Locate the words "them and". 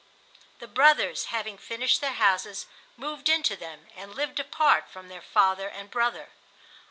3.55-4.15